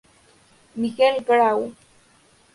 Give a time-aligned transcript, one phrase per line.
[0.81, 1.75] Miguel Grau.